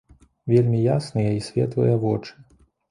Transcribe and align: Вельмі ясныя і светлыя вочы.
Вельмі 0.53 0.79
ясныя 0.95 1.37
і 1.39 1.45
светлыя 1.51 2.03
вочы. 2.07 2.33